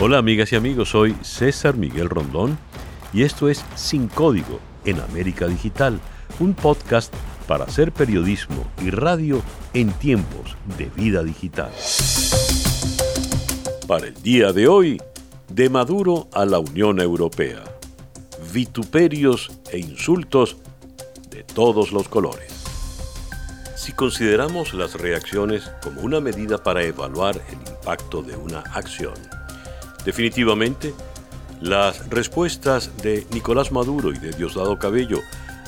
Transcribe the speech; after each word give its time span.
Hola 0.00 0.18
amigas 0.18 0.52
y 0.52 0.56
amigos, 0.56 0.90
soy 0.90 1.16
César 1.22 1.76
Miguel 1.76 2.08
Rondón 2.08 2.56
y 3.12 3.24
esto 3.24 3.48
es 3.48 3.64
Sin 3.74 4.06
Código 4.06 4.60
en 4.84 5.00
América 5.00 5.48
Digital, 5.48 5.98
un 6.38 6.54
podcast 6.54 7.12
para 7.48 7.64
hacer 7.64 7.90
periodismo 7.90 8.64
y 8.80 8.90
radio 8.90 9.42
en 9.74 9.90
tiempos 9.90 10.56
de 10.78 10.84
vida 10.94 11.24
digital. 11.24 11.72
Para 13.88 14.06
el 14.06 14.14
día 14.22 14.52
de 14.52 14.68
hoy, 14.68 15.02
de 15.48 15.68
Maduro 15.68 16.28
a 16.32 16.44
la 16.44 16.60
Unión 16.60 17.00
Europea, 17.00 17.64
vituperios 18.52 19.50
e 19.72 19.78
insultos 19.78 20.58
de 21.28 21.42
todos 21.42 21.90
los 21.90 22.08
colores. 22.08 22.52
Si 23.74 23.90
consideramos 23.94 24.74
las 24.74 24.94
reacciones 24.94 25.72
como 25.82 26.02
una 26.02 26.20
medida 26.20 26.62
para 26.62 26.84
evaluar 26.84 27.42
el 27.48 27.72
impacto 27.72 28.22
de 28.22 28.36
una 28.36 28.60
acción, 28.60 29.14
Definitivamente, 30.04 30.94
las 31.60 32.08
respuestas 32.08 32.96
de 33.02 33.26
Nicolás 33.32 33.72
Maduro 33.72 34.12
y 34.12 34.18
de 34.18 34.30
Diosdado 34.30 34.78
Cabello 34.78 35.20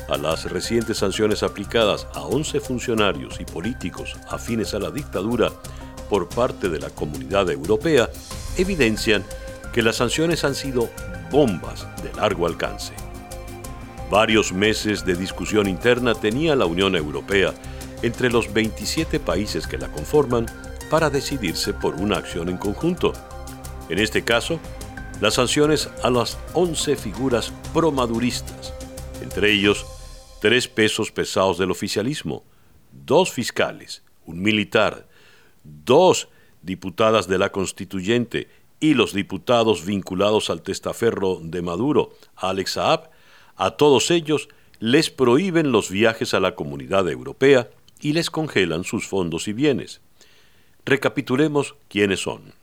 a 0.08 0.16
las 0.16 0.50
recientes 0.50 0.98
sanciones 0.98 1.42
aplicadas 1.42 2.06
a 2.14 2.22
11 2.22 2.60
funcionarios 2.60 3.40
y 3.40 3.44
políticos 3.44 4.16
afines 4.28 4.74
a 4.74 4.78
la 4.78 4.90
dictadura 4.90 5.50
por 6.08 6.28
parte 6.28 6.68
de 6.68 6.80
la 6.80 6.90
comunidad 6.90 7.48
europea 7.50 8.10
evidencian 8.56 9.24
que 9.72 9.82
las 9.82 9.96
sanciones 9.96 10.44
han 10.44 10.54
sido 10.56 10.90
bombas 11.30 11.86
de 12.02 12.12
largo 12.14 12.46
alcance. 12.46 12.92
Varios 14.10 14.52
meses 14.52 15.04
de 15.04 15.14
discusión 15.14 15.68
interna 15.68 16.14
tenía 16.14 16.56
la 16.56 16.66
Unión 16.66 16.96
Europea 16.96 17.54
entre 18.02 18.30
los 18.30 18.52
27 18.52 19.20
países 19.20 19.68
que 19.68 19.78
la 19.78 19.86
conforman 19.92 20.46
para 20.90 21.10
decidirse 21.10 21.72
por 21.72 21.94
una 21.94 22.16
acción 22.16 22.48
en 22.48 22.56
conjunto. 22.56 23.12
En 23.90 23.98
este 23.98 24.22
caso, 24.22 24.60
las 25.20 25.34
sanciones 25.34 25.90
a 26.04 26.10
las 26.10 26.38
11 26.54 26.94
figuras 26.94 27.52
promaduristas, 27.74 28.72
entre 29.20 29.50
ellos 29.50 29.84
tres 30.40 30.68
pesos 30.68 31.10
pesados 31.10 31.58
del 31.58 31.72
oficialismo, 31.72 32.44
dos 32.92 33.32
fiscales, 33.32 34.04
un 34.26 34.42
militar, 34.42 35.08
dos 35.64 36.28
diputadas 36.62 37.26
de 37.26 37.38
la 37.38 37.50
constituyente 37.50 38.46
y 38.78 38.94
los 38.94 39.12
diputados 39.12 39.84
vinculados 39.84 40.50
al 40.50 40.62
testaferro 40.62 41.40
de 41.42 41.60
Maduro, 41.60 42.14
Alex 42.36 42.74
Saab, 42.74 43.10
a 43.56 43.72
todos 43.72 44.12
ellos 44.12 44.48
les 44.78 45.10
prohíben 45.10 45.72
los 45.72 45.90
viajes 45.90 46.32
a 46.32 46.38
la 46.38 46.54
comunidad 46.54 47.08
europea 47.08 47.68
y 48.00 48.12
les 48.12 48.30
congelan 48.30 48.84
sus 48.84 49.08
fondos 49.08 49.48
y 49.48 49.52
bienes. 49.52 50.00
Recapitulemos 50.84 51.74
quiénes 51.88 52.20
son. 52.20 52.59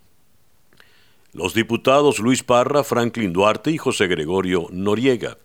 Los 1.37 1.53
diputados 1.53 2.17
Luis 2.17 2.41
Parra, 2.41 2.83
Franklin 2.83 3.31
Duarte 3.31 3.69
y 3.69 3.77
José 3.77 4.07
Gregorio 4.07 4.69
Noriega, 4.71 5.37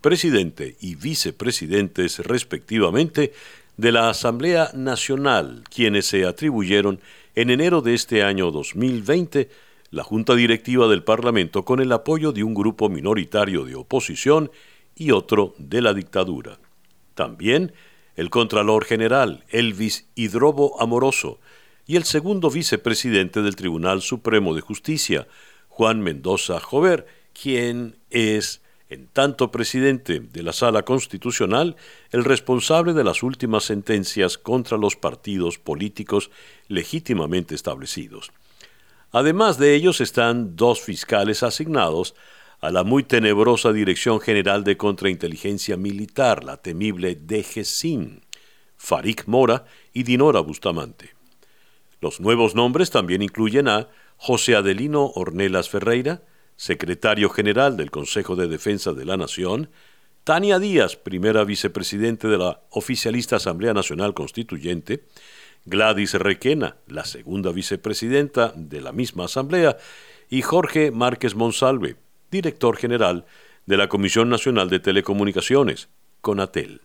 presidente 0.00 0.76
y 0.80 0.94
vicepresidentes 0.94 2.20
respectivamente 2.20 3.32
de 3.76 3.90
la 3.90 4.10
Asamblea 4.10 4.70
Nacional, 4.74 5.64
quienes 5.68 6.06
se 6.06 6.24
atribuyeron 6.24 7.00
en 7.34 7.50
enero 7.50 7.80
de 7.80 7.94
este 7.94 8.22
año 8.22 8.52
2020 8.52 9.48
la 9.90 10.04
Junta 10.04 10.36
Directiva 10.36 10.86
del 10.86 11.02
Parlamento 11.02 11.64
con 11.64 11.80
el 11.80 11.90
apoyo 11.90 12.30
de 12.30 12.44
un 12.44 12.54
grupo 12.54 12.88
minoritario 12.88 13.64
de 13.64 13.74
oposición 13.74 14.52
y 14.94 15.10
otro 15.10 15.56
de 15.58 15.82
la 15.82 15.94
dictadura. 15.94 16.60
También 17.16 17.72
el 18.14 18.30
Contralor 18.30 18.84
General 18.84 19.42
Elvis 19.48 20.06
Hidrobo 20.14 20.80
Amoroso, 20.80 21.40
y 21.86 21.96
el 21.96 22.04
segundo 22.04 22.50
vicepresidente 22.50 23.42
del 23.42 23.56
Tribunal 23.56 24.00
Supremo 24.00 24.54
de 24.54 24.60
Justicia, 24.60 25.26
Juan 25.68 26.00
Mendoza 26.00 26.60
Jover, 26.60 27.06
quien 27.32 27.96
es, 28.10 28.62
en 28.88 29.06
tanto 29.08 29.50
presidente 29.50 30.20
de 30.20 30.42
la 30.42 30.52
Sala 30.52 30.84
Constitucional, 30.84 31.76
el 32.10 32.24
responsable 32.24 32.94
de 32.94 33.04
las 33.04 33.22
últimas 33.22 33.64
sentencias 33.64 34.38
contra 34.38 34.78
los 34.78 34.96
partidos 34.96 35.58
políticos 35.58 36.30
legítimamente 36.68 37.54
establecidos. 37.54 38.32
Además 39.10 39.58
de 39.58 39.74
ellos 39.74 40.00
están 40.00 40.56
dos 40.56 40.80
fiscales 40.80 41.42
asignados 41.42 42.14
a 42.60 42.70
la 42.70 42.82
muy 42.82 43.02
tenebrosa 43.02 43.72
Dirección 43.72 44.20
General 44.20 44.64
de 44.64 44.78
Contrainteligencia 44.78 45.76
Militar, 45.76 46.44
la 46.44 46.56
temible 46.56 47.14
DGSIN, 47.14 48.22
Farik 48.76 49.26
Mora 49.26 49.66
y 49.92 50.02
Dinora 50.02 50.40
Bustamante. 50.40 51.14
Los 52.04 52.20
nuevos 52.20 52.54
nombres 52.54 52.90
también 52.90 53.22
incluyen 53.22 53.66
a 53.66 53.88
José 54.18 54.56
Adelino 54.56 55.06
Ornelas 55.14 55.70
Ferreira, 55.70 56.20
secretario 56.54 57.30
general 57.30 57.78
del 57.78 57.90
Consejo 57.90 58.36
de 58.36 58.46
Defensa 58.46 58.92
de 58.92 59.06
la 59.06 59.16
Nación, 59.16 59.70
Tania 60.22 60.58
Díaz, 60.58 60.96
primera 60.96 61.44
vicepresidente 61.44 62.28
de 62.28 62.36
la 62.36 62.60
oficialista 62.68 63.36
Asamblea 63.36 63.72
Nacional 63.72 64.12
Constituyente, 64.12 65.06
Gladys 65.64 66.12
Requena, 66.12 66.76
la 66.88 67.06
segunda 67.06 67.52
vicepresidenta 67.52 68.52
de 68.54 68.82
la 68.82 68.92
misma 68.92 69.24
Asamblea, 69.24 69.78
y 70.28 70.42
Jorge 70.42 70.90
Márquez 70.90 71.34
Monsalve, 71.34 71.96
director 72.30 72.76
general 72.76 73.24
de 73.64 73.78
la 73.78 73.88
Comisión 73.88 74.28
Nacional 74.28 74.68
de 74.68 74.80
Telecomunicaciones, 74.80 75.88
CONATEL. 76.20 76.82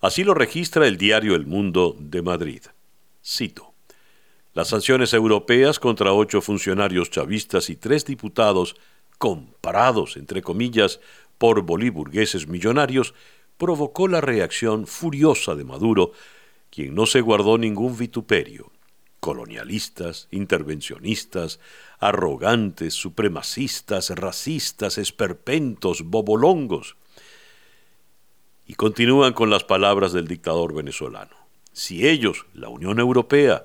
Así 0.00 0.24
lo 0.24 0.34
registra 0.34 0.88
el 0.88 0.96
diario 0.96 1.36
El 1.36 1.46
Mundo 1.46 1.94
de 1.96 2.22
Madrid. 2.22 2.62
Cito. 3.24 3.69
Las 4.60 4.68
sanciones 4.68 5.14
europeas 5.14 5.80
contra 5.80 6.12
ocho 6.12 6.42
funcionarios 6.42 7.08
chavistas 7.08 7.70
y 7.70 7.76
tres 7.76 8.04
diputados, 8.04 8.76
comprados, 9.16 10.18
entre 10.18 10.42
comillas, 10.42 11.00
por 11.38 11.62
boliburgueses 11.62 12.46
millonarios, 12.46 13.14
provocó 13.56 14.06
la 14.06 14.20
reacción 14.20 14.86
furiosa 14.86 15.54
de 15.54 15.64
Maduro, 15.64 16.12
quien 16.68 16.94
no 16.94 17.06
se 17.06 17.22
guardó 17.22 17.56
ningún 17.56 17.96
vituperio. 17.96 18.70
Colonialistas, 19.18 20.28
intervencionistas, 20.30 21.58
arrogantes, 21.98 22.92
supremacistas, 22.92 24.10
racistas, 24.10 24.98
esperpentos, 24.98 26.02
bobolongos. 26.02 26.96
Y 28.66 28.74
continúan 28.74 29.32
con 29.32 29.48
las 29.48 29.64
palabras 29.64 30.12
del 30.12 30.28
dictador 30.28 30.74
venezolano. 30.74 31.34
Si 31.72 32.06
ellos, 32.06 32.44
la 32.52 32.68
Unión 32.68 33.00
Europea, 33.00 33.64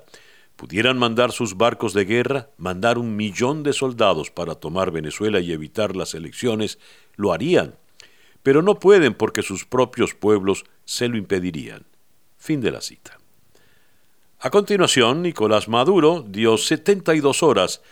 pudieran 0.56 0.98
mandar 0.98 1.32
sus 1.32 1.56
barcos 1.56 1.92
de 1.92 2.04
guerra, 2.04 2.48
mandar 2.56 2.98
un 2.98 3.14
millón 3.14 3.62
de 3.62 3.72
soldados 3.72 4.30
para 4.30 4.54
tomar 4.54 4.90
Venezuela 4.90 5.40
y 5.40 5.52
evitar 5.52 5.94
las 5.94 6.14
elecciones, 6.14 6.78
lo 7.14 7.32
harían, 7.32 7.76
pero 8.42 8.62
no 8.62 8.78
pueden 8.78 9.14
porque 9.14 9.42
sus 9.42 9.64
propios 9.64 10.14
pueblos 10.14 10.64
se 10.84 11.08
lo 11.08 11.16
impedirían. 11.16 11.84
Fin 12.38 12.60
de 12.60 12.70
la 12.70 12.80
cita. 12.80 13.18
A 14.40 14.50
continuación, 14.50 15.22
Nicolás 15.22 15.68
Maduro 15.68 16.24
dio 16.26 16.56
72 16.56 17.42
horas 17.42 17.82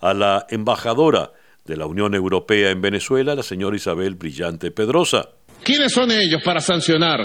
a 0.00 0.14
la 0.14 0.46
embajadora 0.50 1.32
de 1.64 1.76
la 1.76 1.86
Unión 1.86 2.14
Europea 2.14 2.70
en 2.70 2.80
Venezuela, 2.80 3.34
la 3.34 3.42
señora 3.42 3.76
Isabel 3.76 4.16
Brillante 4.16 4.70
Pedrosa. 4.70 5.30
¿Quiénes 5.62 5.92
son 5.92 6.10
ellos 6.10 6.42
para 6.44 6.60
sancionar? 6.60 7.20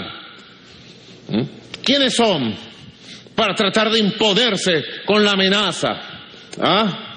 ¿Mm? 1.28 1.42
¿Quiénes 1.84 2.14
son 2.14 2.69
para 3.40 3.54
tratar 3.54 3.90
de 3.90 3.98
imponerse 3.98 4.84
con 5.06 5.24
la 5.24 5.30
amenaza. 5.30 5.88
¿Ah? 6.60 7.16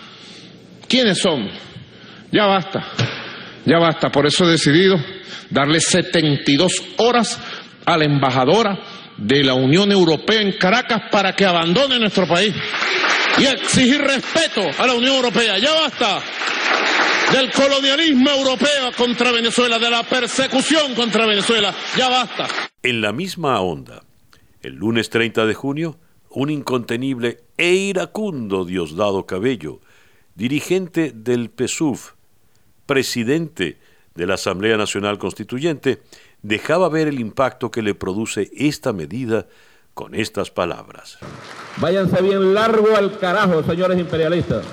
¿Quiénes 0.88 1.20
son? 1.20 1.50
Ya 2.32 2.46
basta, 2.46 2.82
ya 3.66 3.78
basta. 3.78 4.10
Por 4.10 4.26
eso 4.26 4.46
he 4.46 4.52
decidido 4.52 4.96
darle 5.50 5.82
72 5.82 6.72
horas 6.96 7.38
a 7.86 7.98
la 7.98 8.06
embajadora 8.06 8.80
de 9.18 9.44
la 9.44 9.54
Unión 9.54 9.92
Europea 9.92 10.40
en 10.40 10.54
Caracas 10.54 11.02
para 11.12 11.34
que 11.34 11.44
abandone 11.44 12.00
nuestro 12.00 12.26
país 12.26 12.56
y 13.38 13.44
exigir 13.44 14.00
respeto 14.00 14.62
a 14.82 14.88
la 14.88 14.94
Unión 14.94 15.16
Europea. 15.16 15.58
Ya 15.58 15.74
basta 15.74 16.22
del 17.34 17.52
colonialismo 17.52 18.30
europeo 18.30 18.94
contra 18.96 19.30
Venezuela, 19.30 19.78
de 19.78 19.90
la 19.90 20.04
persecución 20.04 20.96
contra 20.96 21.26
Venezuela. 21.26 21.74
Ya 21.98 22.08
basta. 22.08 22.48
En 22.82 23.02
la 23.02 23.12
misma 23.12 23.60
onda, 23.60 24.04
el 24.62 24.76
lunes 24.76 25.10
30 25.10 25.46
de 25.46 25.54
junio, 25.54 26.00
un 26.34 26.50
incontenible 26.50 27.44
e 27.58 27.74
iracundo 27.74 28.66
Diosdado 28.66 29.26
Cabello, 29.26 29.80
dirigente 30.36 31.12
del 31.14 31.50
PSUV, 31.50 32.14
presidente 32.86 33.78
de 34.16 34.28
la 34.28 34.36
Asamblea 34.36 34.78
Nacional 34.78 35.18
Constituyente, 35.18 36.02
dejaba 36.42 36.90
ver 36.90 37.08
el 37.08 37.20
impacto 37.20 37.72
que 37.72 37.82
le 37.82 37.96
produce 37.96 38.50
esta 38.56 38.94
medida 38.94 39.48
con 39.94 40.16
estas 40.16 40.50
palabras. 40.50 41.20
Váyanse 41.78 42.22
bien 42.22 42.54
largo 42.54 42.96
al 42.96 43.18
carajo, 43.20 43.64
señores 43.64 44.00
imperialistas. 44.00 44.66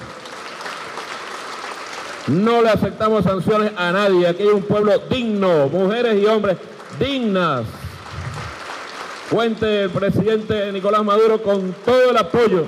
No 2.26 2.62
le 2.62 2.70
aceptamos 2.70 3.24
sanciones 3.24 3.72
a 3.76 3.92
nadie. 3.92 4.26
Aquí 4.26 4.42
hay 4.42 4.48
un 4.48 4.62
pueblo 4.62 4.98
digno, 5.10 5.68
mujeres 5.68 6.22
y 6.22 6.26
hombres 6.26 6.56
dignas. 6.98 7.64
Cuente 9.30 9.84
el 9.84 9.90
presidente 9.90 10.72
Nicolás 10.72 11.04
Maduro 11.04 11.40
con 11.40 11.72
todo 11.84 12.10
el 12.10 12.16
apoyo 12.16 12.66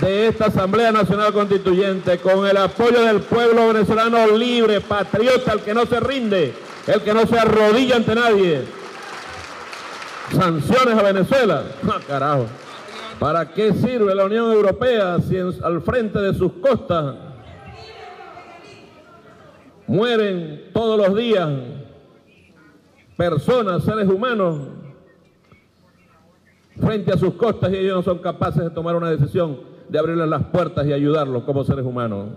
de 0.00 0.28
esta 0.28 0.46
Asamblea 0.46 0.90
Nacional 0.90 1.34
Constituyente, 1.34 2.18
con 2.18 2.46
el 2.46 2.56
apoyo 2.56 3.02
del 3.02 3.20
pueblo 3.20 3.68
venezolano 3.68 4.26
libre, 4.28 4.80
patriota, 4.80 5.52
el 5.52 5.60
que 5.60 5.74
no 5.74 5.84
se 5.84 6.00
rinde, 6.00 6.54
el 6.86 7.02
que 7.02 7.12
no 7.12 7.26
se 7.26 7.38
arrodilla 7.38 7.96
ante 7.96 8.14
nadie. 8.14 8.62
Sanciones 10.32 10.98
a 10.98 11.02
Venezuela. 11.02 11.64
Ah, 11.86 12.00
carajo. 12.06 12.46
¿Para 13.18 13.52
qué 13.52 13.74
sirve 13.74 14.14
la 14.14 14.24
Unión 14.24 14.50
Europea 14.50 15.18
si 15.20 15.36
al 15.36 15.82
frente 15.82 16.20
de 16.20 16.32
sus 16.32 16.52
costas 16.54 17.16
mueren 19.86 20.70
todos 20.72 20.96
los 20.96 21.14
días 21.16 21.50
personas, 23.16 23.82
seres 23.84 24.06
humanos, 24.08 24.58
frente 26.80 27.12
a 27.12 27.18
sus 27.18 27.34
costas 27.34 27.72
y 27.72 27.76
ellos 27.76 27.96
no 27.96 28.02
son 28.02 28.18
capaces 28.18 28.62
de 28.62 28.70
tomar 28.70 28.96
una 28.96 29.10
decisión 29.10 29.60
de 29.88 29.98
abrirles 29.98 30.28
las 30.28 30.44
puertas 30.46 30.86
y 30.86 30.92
ayudarlos 30.92 31.44
como 31.44 31.64
seres 31.64 31.84
humanos? 31.84 32.28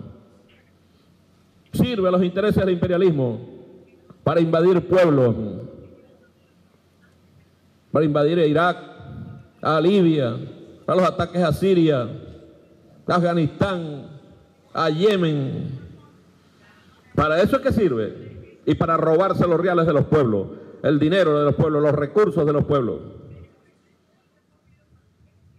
Sirve 1.72 2.08
a 2.08 2.10
los 2.10 2.22
intereses 2.22 2.56
del 2.56 2.74
imperialismo 2.74 3.40
para 4.24 4.40
invadir 4.40 4.86
pueblos, 4.86 5.34
para 7.90 8.04
invadir 8.04 8.38
a 8.38 8.46
Irak, 8.46 8.76
a 9.60 9.80
Libia, 9.80 10.36
para 10.84 11.00
los 11.00 11.08
ataques 11.08 11.42
a 11.42 11.52
Siria, 11.52 12.08
a 13.06 13.14
Afganistán, 13.14 14.06
a 14.72 14.90
Yemen. 14.90 15.80
¿Para 17.14 17.40
eso 17.42 17.56
es 17.56 17.62
que 17.62 17.72
sirve? 17.72 18.60
Y 18.64 18.74
para 18.74 18.96
robarse 18.96 19.46
los 19.46 19.60
reales 19.60 19.86
de 19.86 19.92
los 19.92 20.06
pueblos, 20.06 20.46
el 20.82 20.98
dinero 20.98 21.38
de 21.38 21.44
los 21.44 21.54
pueblos, 21.54 21.82
los 21.82 21.92
recursos 21.92 22.46
de 22.46 22.52
los 22.52 22.64
pueblos. 22.64 23.00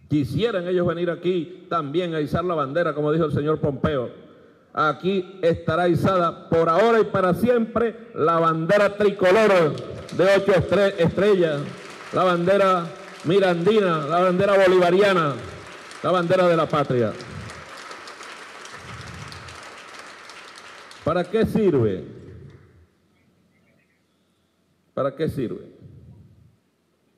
Quisieran 0.08 0.68
ellos 0.68 0.86
venir 0.86 1.10
aquí 1.10 1.66
también 1.68 2.14
a 2.14 2.20
izar 2.20 2.44
la 2.44 2.54
bandera, 2.54 2.94
como 2.94 3.12
dijo 3.12 3.24
el 3.24 3.32
señor 3.32 3.60
Pompeo. 3.60 4.10
Aquí 4.72 5.38
estará 5.42 5.88
izada 5.88 6.48
por 6.48 6.68
ahora 6.68 7.00
y 7.00 7.04
para 7.04 7.34
siempre 7.34 8.08
la 8.14 8.38
bandera 8.38 8.96
tricolor 8.96 9.72
de 10.16 10.24
ocho 10.36 10.52
estrellas, 10.98 11.62
la 12.12 12.24
bandera 12.24 12.86
mirandina, 13.24 13.98
la 14.06 14.20
bandera 14.20 14.56
bolivariana, 14.58 15.34
la 16.02 16.10
bandera 16.10 16.48
de 16.48 16.56
la 16.56 16.66
patria. 16.68 17.12
¿Para 21.04 21.22
qué 21.22 21.46
sirve? 21.46 22.04
¿Para 24.92 25.14
qué 25.14 25.28
sirve? 25.28 25.68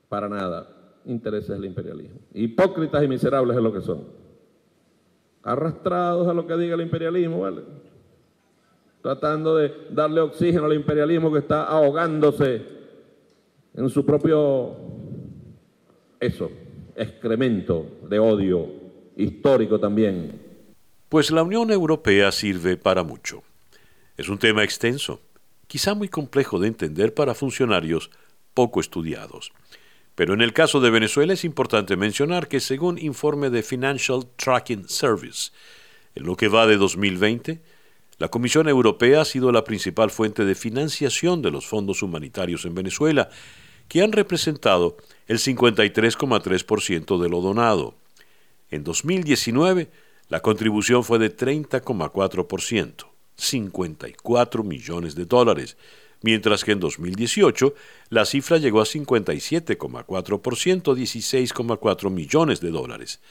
Para 0.09 0.29
nada. 0.29 0.76
Intereses 1.07 1.49
del 1.49 1.65
imperialismo. 1.65 2.19
Hipócritas 2.33 3.03
y 3.03 3.07
miserables 3.07 3.57
es 3.57 3.63
lo 3.63 3.73
que 3.73 3.81
son. 3.81 4.03
Arrastrados 5.43 6.27
a 6.27 6.33
lo 6.33 6.45
que 6.45 6.55
diga 6.57 6.75
el 6.75 6.81
imperialismo, 6.81 7.41
¿vale? 7.41 7.63
Tratando 9.01 9.55
de 9.55 9.73
darle 9.91 10.21
oxígeno 10.21 10.65
al 10.65 10.73
imperialismo 10.73 11.31
que 11.31 11.39
está 11.39 11.63
ahogándose 11.63 12.61
en 13.73 13.89
su 13.89 14.05
propio 14.05 14.75
eso, 16.19 16.51
excremento 16.95 17.85
de 18.09 18.19
odio 18.19 18.67
histórico 19.15 19.79
también. 19.79 20.41
Pues 21.09 21.31
la 21.31 21.43
Unión 21.43 21.71
Europea 21.71 22.31
sirve 22.31 22.75
para 22.75 23.03
mucho. 23.03 23.43
Es 24.17 24.29
un 24.29 24.39
tema 24.39 24.63
extenso, 24.63 25.21
quizá 25.67 25.93
muy 25.93 26.09
complejo 26.09 26.59
de 26.59 26.67
entender 26.67 27.13
para 27.13 27.35
funcionarios 27.35 28.09
poco 28.53 28.79
estudiados. 28.79 29.53
Pero 30.17 30.33
en 30.33 30.41
el 30.41 30.51
caso 30.51 30.79
de 30.79 30.89
Venezuela 30.89 31.33
es 31.33 31.45
importante 31.45 31.95
mencionar 31.95 32.47
que 32.47 32.59
según 32.59 32.97
informe 32.97 33.51
de 33.51 33.61
Financial 33.61 34.25
Tracking 34.35 34.89
Service, 34.89 35.51
en 36.15 36.25
lo 36.25 36.35
que 36.35 36.47
va 36.47 36.65
de 36.65 36.77
2020, 36.77 37.61
la 38.17 38.27
Comisión 38.29 38.67
Europea 38.67 39.21
ha 39.21 39.25
sido 39.25 39.51
la 39.51 39.63
principal 39.63 40.09
fuente 40.09 40.43
de 40.43 40.55
financiación 40.55 41.43
de 41.43 41.51
los 41.51 41.67
fondos 41.67 42.01
humanitarios 42.01 42.65
en 42.65 42.73
Venezuela, 42.73 43.29
que 43.87 44.01
han 44.01 44.11
representado 44.11 44.97
el 45.27 45.37
53,3% 45.37 47.21
de 47.21 47.29
lo 47.29 47.41
donado. 47.41 47.93
En 48.71 48.83
2019, 48.83 49.87
la 50.29 50.39
contribución 50.39 51.03
fue 51.03 51.19
de 51.19 51.37
30,4%, 51.37 53.05
54 53.35 54.63
millones 54.63 55.13
de 55.13 55.25
dólares, 55.25 55.77
mientras 56.21 56.63
que 56.63 56.71
en 56.71 56.79
2018 56.79 57.73
la 58.09 58.25
cifra 58.25 58.57
llegó 58.57 58.81
a 58.81 58.85
57,4%, 58.85 60.83
16,4 60.83 62.09
millones 62.09 62.59
de 62.61 62.71
dólares. 62.71 63.21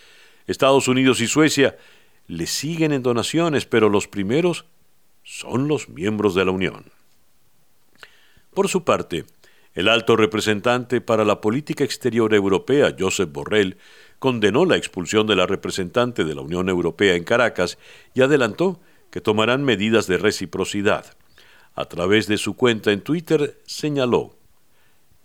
Estados 0.47 0.89
Unidos 0.89 1.21
y 1.21 1.27
Suecia 1.27 1.77
le 2.29 2.47
siguen 2.47 2.93
en 2.93 3.03
donaciones, 3.03 3.67
pero 3.67 3.89
los 3.89 4.09
primeros 4.09 4.67
son 5.23 5.69
los 5.69 5.89
miembros 5.89 6.35
de 6.35 6.45
la 6.45 6.51
Unión. 6.53 6.85
Por 8.55 8.69
su 8.69 8.85
parte, 8.85 9.25
el 9.75 9.89
alto 9.89 10.17
representante 10.17 11.01
para 11.01 11.25
la 11.25 11.41
política 11.41 11.85
exterior 11.85 12.33
europea, 12.33 12.95
Josep 12.99 13.31
Borrell, 13.31 13.77
condenó 14.19 14.65
la 14.65 14.77
expulsión 14.77 15.27
de 15.27 15.37
la 15.37 15.47
representante 15.47 16.25
de 16.25 16.35
la 16.35 16.41
Unión 16.41 16.69
Europea 16.69 17.15
en 17.15 17.25
Caracas 17.25 17.77
y 18.15 18.23
adelantó 18.23 18.81
que 19.11 19.21
tomarán 19.21 19.65
medidas 19.65 20.07
de 20.07 20.17
reciprocidad. 20.17 21.17
A 21.77 21.85
través 21.85 22.27
de 22.27 22.39
su 22.39 22.57
cuenta 22.57 22.91
en 22.91 23.03
Twitter 23.03 23.61
señaló, 23.67 24.35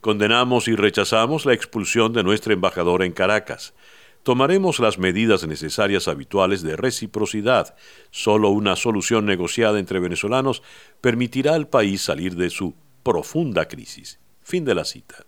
Condenamos 0.02 0.68
y 0.68 0.76
rechazamos 0.76 1.46
la 1.46 1.54
expulsión 1.54 2.12
de 2.12 2.24
nuestra 2.24 2.54
embajadora 2.54 3.06
en 3.06 3.14
Caracas. 3.14 3.74
Tomaremos 4.24 4.80
las 4.80 4.98
medidas 4.98 5.48
necesarias 5.48 6.08
habituales 6.08 6.64
de 6.64 6.76
reciprocidad. 6.76 7.76
Solo 8.10 8.50
una 8.50 8.76
solución 8.76 9.26
negociada 9.26 9.80
entre 9.80 10.00
venezolanos 10.00 10.64
permitirá 11.02 11.54
al 11.54 11.68
país 11.68 12.02
salir 12.02 12.36
de 12.36 12.50
su 12.50 12.74
profunda 13.04 13.68
crisis. 13.68 14.20
Fin 14.42 14.66
de 14.66 14.76
la 14.76 14.86
cita. 14.86 15.24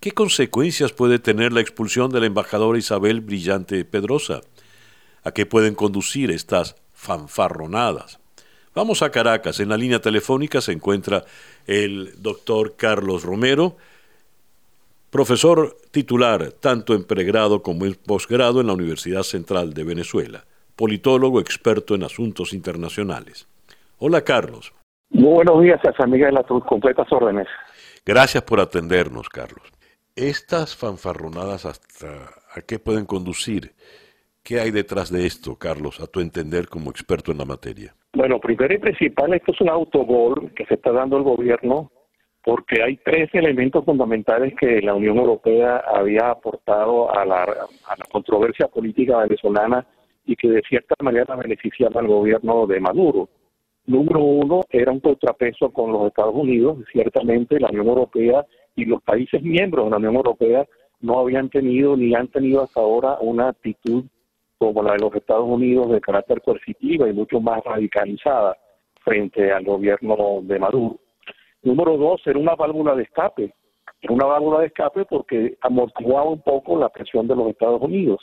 ¿Qué 0.00 0.12
consecuencias 0.12 0.92
puede 0.92 1.18
tener 1.18 1.52
la 1.52 1.60
expulsión 1.60 2.10
de 2.12 2.20
la 2.20 2.26
embajadora 2.26 2.78
Isabel 2.78 3.20
Brillante 3.20 3.84
Pedrosa? 3.84 4.40
¿A 5.24 5.32
qué 5.32 5.46
pueden 5.46 5.74
conducir 5.74 6.30
estas 6.30 6.76
fanfarronadas? 6.94 8.20
Vamos 8.74 9.02
a 9.02 9.10
Caracas. 9.10 9.60
En 9.60 9.68
la 9.68 9.76
línea 9.76 10.00
telefónica 10.00 10.60
se 10.60 10.72
encuentra 10.72 11.24
el 11.66 12.22
doctor 12.22 12.76
Carlos 12.76 13.24
Romero, 13.24 13.76
profesor 15.10 15.76
titular 15.90 16.52
tanto 16.52 16.94
en 16.94 17.04
pregrado 17.04 17.62
como 17.62 17.86
en 17.86 17.94
posgrado 17.94 18.60
en 18.60 18.66
la 18.66 18.74
Universidad 18.74 19.22
Central 19.22 19.74
de 19.74 19.84
Venezuela, 19.84 20.44
politólogo 20.76 21.40
experto 21.40 21.94
en 21.94 22.04
asuntos 22.04 22.52
internacionales. 22.52 23.48
Hola 23.98 24.22
Carlos. 24.22 24.72
Muy 25.10 25.34
buenos 25.34 25.62
días, 25.62 25.80
amigas 25.98 26.28
de 26.28 26.34
las 26.34 26.64
completas 26.64 27.06
órdenes. 27.10 27.48
Gracias 28.04 28.42
por 28.42 28.60
atendernos, 28.60 29.28
Carlos. 29.28 29.72
Estas 30.14 30.76
fanfarronadas, 30.76 31.64
¿hasta 31.64 32.34
a 32.54 32.60
qué 32.60 32.78
pueden 32.78 33.06
conducir? 33.06 33.74
¿Qué 34.48 34.58
hay 34.58 34.70
detrás 34.70 35.12
de 35.12 35.26
esto, 35.26 35.56
Carlos, 35.56 36.00
a 36.00 36.06
tu 36.06 36.20
entender 36.20 36.68
como 36.68 36.88
experto 36.88 37.32
en 37.32 37.36
la 37.36 37.44
materia? 37.44 37.94
Bueno, 38.14 38.40
primero 38.40 38.72
y 38.72 38.78
principal, 38.78 39.34
esto 39.34 39.52
es 39.52 39.60
un 39.60 39.68
autogol 39.68 40.52
que 40.56 40.64
se 40.64 40.72
está 40.72 40.90
dando 40.90 41.18
el 41.18 41.22
gobierno 41.22 41.92
porque 42.42 42.82
hay 42.82 42.96
tres 42.96 43.28
elementos 43.34 43.84
fundamentales 43.84 44.54
que 44.58 44.80
la 44.80 44.94
Unión 44.94 45.18
Europea 45.18 45.82
había 45.94 46.30
aportado 46.30 47.14
a 47.14 47.26
la, 47.26 47.46
controversia 48.10 48.68
política 48.68 49.18
venezolana 49.18 49.86
y 50.24 50.34
que 50.34 50.48
de 50.48 50.62
cierta 50.66 50.94
manera 51.02 51.36
beneficiaba 51.36 52.00
al 52.00 52.06
gobierno 52.06 52.66
de 52.66 52.80
Maduro. 52.80 53.28
Número 53.84 54.20
uno, 54.20 54.62
era 54.70 54.90
un 54.92 55.00
contrapeso 55.00 55.70
con 55.74 55.92
los 55.92 56.06
Estados 56.06 56.34
Unidos. 56.34 56.78
Ciertamente 56.90 57.60
la 57.60 57.68
Unión 57.68 57.88
Europea 57.88 58.46
y 58.74 58.86
los 58.86 59.02
países 59.02 59.42
miembros 59.42 59.84
de 59.84 59.90
la 59.90 59.96
Unión 59.98 60.14
Europea 60.14 60.66
no 61.02 61.18
habían 61.18 61.50
tenido 61.50 61.98
ni 61.98 62.14
han 62.14 62.28
tenido 62.28 62.62
hasta 62.62 62.80
ahora 62.80 63.18
una 63.20 63.50
actitud 63.50 64.06
como 64.58 64.82
la 64.82 64.92
de 64.92 64.98
los 64.98 65.14
Estados 65.14 65.46
Unidos 65.46 65.90
de 65.90 66.00
carácter 66.00 66.42
coercitiva 66.42 67.08
y 67.08 67.12
mucho 67.12 67.40
más 67.40 67.62
radicalizada 67.64 68.56
frente 69.04 69.52
al 69.52 69.64
gobierno 69.64 70.40
de 70.42 70.58
Maduro. 70.58 70.98
Número 71.62 71.96
dos, 71.96 72.20
era 72.26 72.38
una 72.38 72.54
válvula 72.54 72.94
de 72.94 73.04
escape. 73.04 73.54
Era 74.00 74.14
una 74.14 74.26
válvula 74.26 74.60
de 74.60 74.66
escape 74.66 75.04
porque 75.06 75.56
amortiguaba 75.60 76.30
un 76.30 76.42
poco 76.42 76.78
la 76.78 76.88
presión 76.88 77.26
de 77.26 77.36
los 77.36 77.48
Estados 77.48 77.80
Unidos 77.80 78.20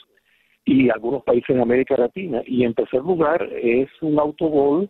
y 0.66 0.90
algunos 0.90 1.24
países 1.24 1.56
de 1.56 1.62
América 1.62 1.96
Latina. 1.98 2.42
Y 2.46 2.64
en 2.64 2.74
tercer 2.74 3.02
lugar, 3.02 3.44
es 3.54 3.90
un 4.02 4.20
autogol 4.20 4.90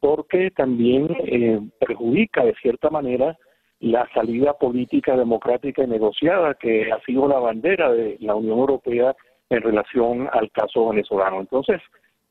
porque 0.00 0.50
también 0.50 1.08
eh, 1.24 1.60
perjudica 1.80 2.44
de 2.44 2.54
cierta 2.60 2.90
manera 2.90 3.36
la 3.80 4.08
salida 4.12 4.54
política 4.54 5.16
democrática 5.16 5.82
y 5.82 5.86
negociada 5.86 6.54
que 6.54 6.90
ha 6.92 7.00
sido 7.04 7.28
la 7.28 7.38
bandera 7.38 7.92
de 7.92 8.16
la 8.20 8.34
Unión 8.34 8.58
Europea 8.58 9.14
en 9.54 9.62
relación 9.62 10.28
al 10.32 10.50
caso 10.50 10.88
venezolano. 10.88 11.40
Entonces, 11.40 11.80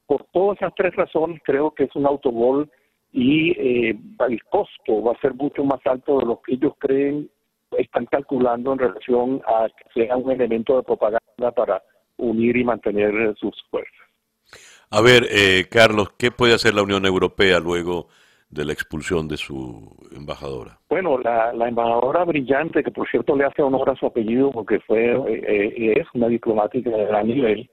por 0.06 0.26
todas 0.32 0.58
esas 0.58 0.74
tres 0.76 0.96
razones, 0.96 1.42
creo 1.44 1.72
que 1.72 1.86
es 1.86 1.96
un 1.96 2.06
autogol 2.06 2.70
y 3.12 3.52
eh, 3.52 3.98
el 4.28 4.44
costo 4.46 5.02
va 5.04 5.14
a 5.14 5.22
ser 5.22 5.34
mucho 5.36 5.64
más 5.64 5.80
alto 5.86 6.20
de 6.20 6.26
lo 6.26 6.42
que 6.42 6.56
ellos 6.56 6.74
creen, 6.80 7.30
están 7.78 8.06
calculando 8.08 8.74
en 8.74 8.80
relación 8.80 9.42
a 9.48 9.68
que 9.70 10.02
sea 10.06 10.18
un 10.18 10.32
elemento 10.32 10.78
de 10.78 10.84
propaganda 10.84 11.52
para 11.56 11.82
unir 12.18 12.58
y 12.58 12.64
mantener 12.64 13.36
sus 13.38 13.56
fuerzas. 13.70 13.94
A 14.90 15.02
ver, 15.02 15.26
eh, 15.32 15.66
Carlos, 15.70 16.14
¿qué 16.18 16.30
puede 16.32 16.54
hacer 16.54 16.76
la 16.76 16.84
Unión 16.84 17.06
Europea 17.06 17.60
luego 17.60 18.08
de 18.54 18.66
la 18.66 18.74
expulsión 18.74 19.28
de 19.28 19.38
su 19.38 19.96
embajadora? 20.16 20.78
Bueno, 20.90 21.18
la, 21.18 21.52
embajadora 21.68 22.24
brillante, 22.24 22.84
que 22.84 22.92
por 22.92 23.10
cierto 23.10 23.36
le 23.36 23.46
hace 23.46 23.62
honor 23.62 23.90
a 23.90 23.96
su 23.96 24.06
apellido 24.06 24.52
porque 24.52 24.80
fue 24.82 25.12
eh, 25.12 25.74
eh, 25.78 25.94
es 25.98 26.08
una 26.14 26.28
diplomática 26.28 26.90
de 26.90 27.06
gran 27.06 27.28
nivel, 27.28 27.70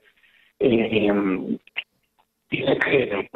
eh, 0.59 1.57
tiene 2.49 2.79
que, 2.79 3.27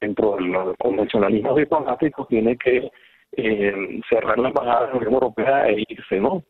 dentro 0.00 0.36
del 0.36 0.76
convencionalismo 0.78 1.54
diplomático, 1.54 2.26
tiene 2.26 2.56
que 2.56 2.90
cerrar 4.08 4.38
la 4.38 4.48
embajada 4.48 4.86
de 4.86 4.92
la 4.92 4.98
Unión 4.98 5.14
Europea 5.14 5.68
e 5.68 5.84
irse, 5.88 6.18
¿no? 6.20 6.42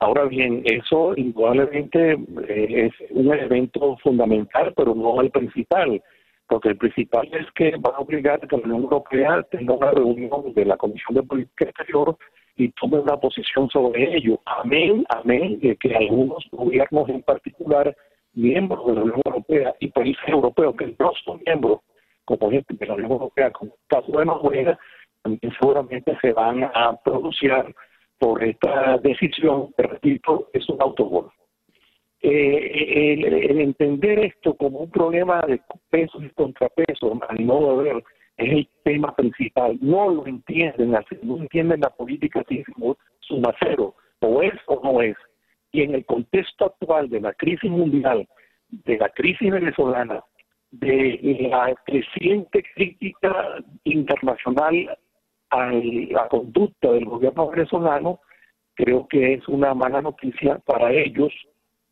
Ahora 0.00 0.24
bien, 0.24 0.62
eso 0.64 1.14
indudablemente 1.16 2.18
es 2.48 2.92
un 3.10 3.32
elemento 3.32 3.96
fundamental, 4.02 4.72
pero 4.76 4.94
no 4.94 5.20
el 5.20 5.30
principal 5.30 6.02
porque 6.50 6.70
el 6.70 6.76
principal 6.76 7.28
es 7.32 7.46
que 7.52 7.76
va 7.76 7.90
a 7.96 8.00
obligar 8.00 8.40
a 8.42 8.46
que 8.48 8.56
la 8.56 8.64
Unión 8.64 8.82
Europea 8.82 9.40
tenga 9.52 9.72
una 9.74 9.92
reunión 9.92 10.52
de 10.52 10.64
la 10.64 10.76
Comisión 10.76 11.14
de 11.14 11.22
Política 11.22 11.66
Exterior 11.66 12.16
y 12.56 12.70
tome 12.72 12.98
una 12.98 13.16
posición 13.18 13.70
sobre 13.70 14.16
ello. 14.16 14.40
Amén, 14.46 15.06
amén, 15.10 15.60
de 15.60 15.76
que 15.76 15.94
algunos 15.94 16.44
gobiernos 16.50 17.08
en 17.08 17.22
particular, 17.22 17.96
miembros 18.34 18.84
de 18.84 18.94
la 18.94 19.02
Unión 19.02 19.22
Europea 19.24 19.76
y 19.78 19.88
países 19.90 20.24
europeos 20.26 20.74
que 20.76 20.92
no 20.98 21.12
son 21.24 21.40
miembros, 21.46 21.82
como 22.24 22.50
ejemplo 22.50 22.76
de 22.80 22.86
la 22.86 22.94
Unión 22.94 23.12
Europea, 23.12 23.52
como 23.52 23.70
el 23.70 23.78
caso 23.86 24.18
de 24.18 24.24
Noruega, 24.24 24.78
también 25.22 25.52
seguramente 25.60 26.18
se 26.20 26.32
van 26.32 26.64
a 26.64 26.96
producir 27.04 27.52
por 28.18 28.42
esta 28.42 28.98
decisión, 28.98 29.72
que 29.76 29.84
repito, 29.84 30.48
es 30.52 30.68
un 30.68 30.82
autogol 30.82 31.30
eh, 32.22 33.46
el, 33.48 33.60
entender 33.60 34.18
esto 34.18 34.54
como 34.54 34.80
un 34.80 34.90
problema 34.90 35.40
de 35.46 35.60
pesos 35.88 36.22
y 36.22 36.28
contrapesos, 36.30 37.18
al 37.28 37.46
no 37.46 37.78
ver, 37.78 38.04
es 38.36 38.52
el 38.52 38.68
tema 38.84 39.14
principal. 39.14 39.78
No 39.80 40.10
lo 40.10 40.26
entienden, 40.26 40.94
no 41.22 41.36
entienden 41.38 41.80
la 41.80 41.90
política 41.90 42.40
así 42.40 42.62
como 42.64 42.96
suma 43.20 43.54
cero, 43.60 43.94
o 44.20 44.42
es 44.42 44.52
o 44.66 44.80
no 44.82 45.00
es. 45.00 45.16
Y 45.72 45.82
en 45.82 45.94
el 45.94 46.04
contexto 46.04 46.66
actual 46.66 47.08
de 47.08 47.20
la 47.20 47.32
crisis 47.32 47.70
mundial, 47.70 48.28
de 48.68 48.98
la 48.98 49.08
crisis 49.08 49.50
venezolana, 49.50 50.22
de 50.72 51.48
la 51.50 51.74
creciente 51.84 52.62
crítica 52.74 53.62
internacional 53.84 54.98
a 55.50 55.72
la 55.72 56.28
conducta 56.28 56.92
del 56.92 57.06
gobierno 57.06 57.48
venezolano, 57.48 58.20
creo 58.74 59.06
que 59.08 59.34
es 59.34 59.48
una 59.48 59.74
mala 59.74 60.00
noticia 60.02 60.58
para 60.60 60.92
ellos 60.92 61.32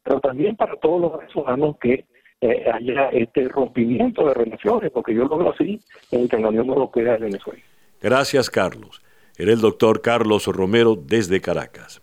pero 0.08 0.20
también 0.20 0.56
para 0.56 0.74
todos 0.76 1.02
los 1.02 1.18
venezolanos 1.18 1.76
que 1.78 2.06
eh, 2.40 2.64
haya 2.72 3.10
este 3.10 3.46
rompimiento 3.48 4.26
de 4.26 4.32
relaciones, 4.32 4.90
porque 4.90 5.14
yo 5.14 5.24
lo 5.24 5.36
veo 5.36 5.50
así 5.52 5.78
entre 6.10 6.40
la 6.40 6.48
Unión 6.48 6.68
Europea 6.68 7.18
y 7.18 7.22
Venezuela. 7.24 7.60
Gracias, 8.00 8.48
Carlos. 8.48 9.02
Era 9.36 9.52
el 9.52 9.60
doctor 9.60 10.00
Carlos 10.00 10.46
Romero 10.46 10.96
desde 10.96 11.42
Caracas. 11.42 12.00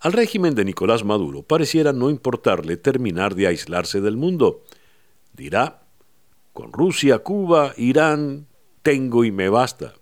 Al 0.00 0.14
régimen 0.14 0.54
de 0.54 0.64
Nicolás 0.64 1.04
Maduro 1.04 1.42
pareciera 1.42 1.92
no 1.92 2.08
importarle 2.08 2.78
terminar 2.78 3.34
de 3.34 3.48
aislarse 3.48 4.00
del 4.00 4.16
mundo. 4.16 4.62
Dirá, 5.34 5.82
con 6.54 6.72
Rusia, 6.72 7.18
Cuba, 7.18 7.74
Irán, 7.76 8.46
tengo 8.82 9.26
y 9.26 9.30
me 9.30 9.50
basta. 9.50 9.92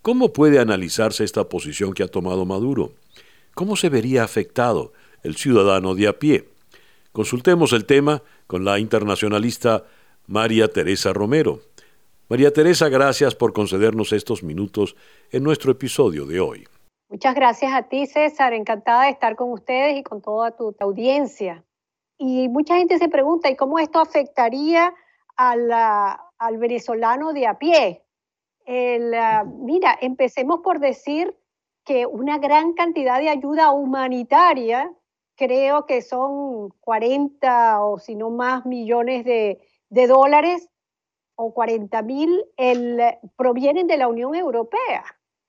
¿Cómo 0.00 0.32
puede 0.32 0.58
analizarse 0.58 1.22
esta 1.22 1.48
posición 1.48 1.92
que 1.92 2.02
ha 2.02 2.08
tomado 2.08 2.44
Maduro? 2.44 2.90
¿Cómo 3.54 3.76
se 3.76 3.88
vería 3.88 4.24
afectado 4.24 4.92
el 5.22 5.36
ciudadano 5.36 5.94
de 5.94 6.08
a 6.08 6.18
pie. 6.18 6.48
Consultemos 7.12 7.72
el 7.72 7.84
tema 7.84 8.22
con 8.46 8.64
la 8.64 8.78
internacionalista 8.78 9.84
María 10.26 10.68
Teresa 10.68 11.12
Romero. 11.12 11.60
María 12.28 12.52
Teresa, 12.52 12.88
gracias 12.88 13.34
por 13.34 13.52
concedernos 13.52 14.12
estos 14.12 14.42
minutos 14.42 14.96
en 15.30 15.42
nuestro 15.42 15.72
episodio 15.72 16.24
de 16.24 16.40
hoy. 16.40 16.66
Muchas 17.10 17.34
gracias 17.34 17.74
a 17.74 17.82
ti, 17.82 18.06
César. 18.06 18.54
Encantada 18.54 19.04
de 19.04 19.10
estar 19.10 19.36
con 19.36 19.52
ustedes 19.52 19.98
y 19.98 20.02
con 20.02 20.22
toda 20.22 20.52
tu, 20.52 20.74
audiencia. 20.80 21.62
Y 22.16 22.48
mucha 22.48 22.76
gente 22.76 22.96
se 22.98 23.08
pregunta, 23.08 23.50
¿y 23.50 23.56
cómo 23.56 23.78
esto 23.78 24.00
afectaría 24.00 24.94
al 25.36 26.58
venezolano 26.58 27.34
de 27.34 27.46
a 27.46 27.58
pie? 27.58 28.02
Ah, 28.66 29.44
mira, 29.44 29.98
empecemos 30.00 30.60
por 30.60 30.78
decir 30.78 31.36
que 31.84 32.06
una 32.06 32.38
gran 32.38 32.74
cantidad 32.74 33.18
de 33.18 33.28
ayuda 33.28 33.72
humanitaria 33.72 34.90
creo 35.36 35.86
que 35.86 36.02
son 36.02 36.70
40 36.80 37.84
o 37.84 37.98
si 37.98 38.14
no 38.14 38.30
más 38.30 38.66
millones 38.66 39.24
de, 39.24 39.60
dólares 39.90 40.68
o 41.36 41.52
40 41.52 42.02
mil 42.02 42.44
provienen 43.36 43.86
de 43.86 43.96
la 43.96 44.08
Unión 44.08 44.34
Europea. 44.34 45.04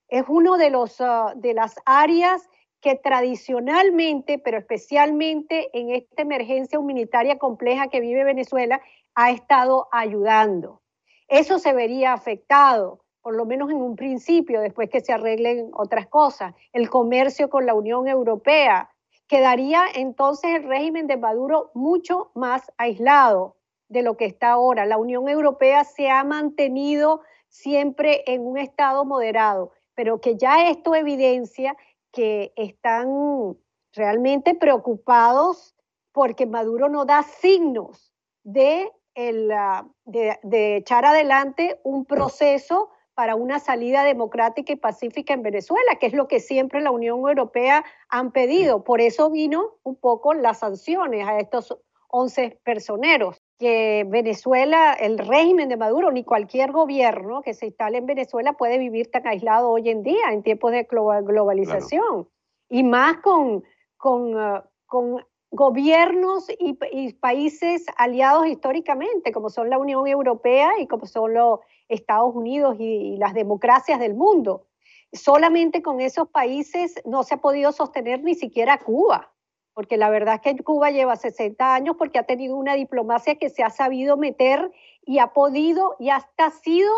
Es 0.07 0.25
uno 0.27 0.57
de, 0.57 0.69
los, 0.69 0.99
ah, 1.01 1.33
de 1.35 1.53
las 1.53 1.75
áreas 1.85 2.47
que 2.81 2.95
tradicionalmente, 2.95 4.39
pero 4.39 4.57
especialmente 4.57 5.69
en 5.73 5.89
esta 5.89 6.21
emergencia 6.21 6.77
humanitaria 6.77 7.39
compleja 7.39 7.87
que 7.87 8.01
vive 8.01 8.25
Venezuela, 8.25 8.81
ha 9.15 9.31
estado 9.31 9.87
ayudando. 9.91 10.81
Eso 11.29 11.59
se 11.59 11.73
vería 11.73 12.13
afectado, 12.13 13.05
por 13.21 13.35
lo 13.35 13.45
menos 13.45 13.71
en 13.71 13.77
un 13.77 13.95
principio, 13.95 14.59
después 14.59 14.89
que 14.89 14.99
se 14.99 15.13
arreglen 15.13 15.71
otras 15.73 16.07
cosas. 16.07 16.53
El 16.73 16.89
comercio 16.89 17.49
con 17.49 17.65
la 17.65 17.73
Unión 17.73 18.07
Europea, 18.07 18.92
quedaría 19.27 19.83
entonces 19.95 20.55
el 20.55 20.63
régimen 20.63 21.07
de 21.07 21.17
Maduro 21.17 21.71
mucho 21.73 22.31
más 22.35 22.71
aislado 22.77 23.55
de 23.89 24.01
lo 24.01 24.17
que 24.17 24.25
está 24.25 24.51
ahora. 24.51 24.85
La 24.85 24.97
Unión 24.97 25.29
Europea 25.29 25.83
se 25.83 26.09
ha 26.09 26.23
mantenido 26.23 27.21
siempre 27.47 28.23
en 28.27 28.45
un 28.45 28.57
estado 28.57 29.05
moderado, 29.05 29.71
pero 29.95 30.19
que 30.19 30.35
ya 30.35 30.69
esto 30.69 30.95
evidencia 30.95 31.77
que 32.11 32.51
están 32.55 33.57
realmente 33.93 34.55
preocupados 34.55 35.75
porque 36.11 36.45
Maduro 36.45 36.89
no 36.89 37.05
da 37.05 37.23
signos 37.23 38.11
de, 38.43 38.91
de, 39.15 40.39
de 40.41 40.77
echar 40.77 41.05
adelante 41.05 41.79
un 41.83 42.05
proceso 42.05 42.89
para 43.15 43.35
una 43.35 43.59
salida 43.59 44.03
democrática 44.03 44.73
y 44.73 44.77
pacífica 44.77 45.33
en 45.33 45.43
Venezuela, 45.43 45.95
que 45.99 46.07
es 46.07 46.13
lo 46.13 46.27
que 46.27 46.39
siempre 46.39 46.81
la 46.81 46.91
Unión 46.91 47.19
Europea 47.19 47.83
han 48.09 48.31
pedido. 48.31 48.83
Por 48.83 49.01
eso 49.01 49.29
vino 49.29 49.75
un 49.83 49.95
poco 49.95 50.33
las 50.33 50.59
sanciones 50.59 51.27
a 51.27 51.39
estos 51.39 51.77
11 52.09 52.59
personeros 52.63 53.41
que 53.57 54.05
Venezuela, 54.07 54.93
el 54.93 55.17
régimen 55.17 55.69
de 55.69 55.77
Maduro, 55.77 56.11
ni 56.11 56.23
cualquier 56.23 56.71
gobierno 56.71 57.41
que 57.41 57.53
se 57.53 57.67
instale 57.67 57.99
en 57.99 58.05
Venezuela 58.05 58.53
puede 58.53 58.77
vivir 58.77 59.09
tan 59.09 59.25
aislado 59.27 59.69
hoy 59.69 59.89
en 59.89 60.03
día, 60.03 60.31
en 60.31 60.43
tiempos 60.43 60.71
de 60.71 60.83
globalización. 60.83 62.27
Y 62.69 62.83
más 62.83 63.17
con, 63.17 63.63
con, 63.97 64.35
uh, 64.35 64.61
con 64.85 65.23
gobiernos 65.53 66.47
y, 66.57 67.13
países 67.13 67.85
aliados 67.97 68.47
históricamente, 68.47 69.31
como 69.31 69.49
son 69.49 69.69
la 69.69 69.77
Unión 69.77 70.07
Europea 70.07 70.71
y 70.79 70.87
como 70.87 71.05
son 71.05 71.35
los 71.35 71.59
Estados 71.87 72.35
Unidos 72.35 72.75
y, 72.79 73.17
las 73.17 73.33
democracias 73.33 73.99
del 73.99 74.13
mundo. 74.13 74.67
Solamente 75.11 75.81
con 75.81 75.99
esos 75.99 76.27
países 76.29 76.95
no 77.05 77.23
se 77.23 77.35
ha 77.35 77.41
podido 77.41 77.71
sostener 77.71 78.23
ni 78.23 78.35
siquiera 78.35 78.79
Cuba, 78.79 79.31
porque 79.73 79.97
la 79.97 80.09
verdad 80.09 80.35
es 80.35 80.41
que 80.41 80.63
Cuba 80.63 80.91
lleva 80.91 81.15
60 81.15 81.75
años 81.75 81.95
porque 81.97 82.19
ha 82.19 82.23
tenido 82.23 82.55
una 82.55 82.75
diplomacia 82.75 83.35
que 83.35 83.49
se 83.49 83.63
ha 83.63 83.69
sabido 83.69 84.17
meter 84.17 84.71
y 85.05 85.19
ha 85.19 85.33
podido 85.33 85.95
y 85.99 86.09
hasta 86.09 86.49
sido 86.49 86.91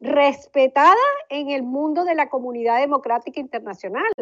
respetada 0.00 0.94
en 1.28 1.50
el 1.50 1.62
mundo 1.62 2.04
de 2.04 2.14
la 2.14 2.30
comunidad 2.30 2.80
democrática 2.80 3.40
internacional. 3.40 4.12